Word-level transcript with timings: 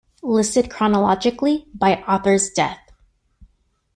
Listed 0.23 0.71
chronologically, 0.71 1.67
by 1.75 1.97
authors 2.07 2.49
death. 2.49 2.79